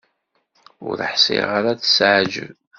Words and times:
Ur 0.87 0.97
ḥṣiɣ 1.11 1.47
ara 1.57 1.69
ad 1.73 1.81
s-teɛǧeb. 1.85 2.53